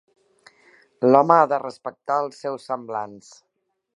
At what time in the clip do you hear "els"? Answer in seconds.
2.25-2.43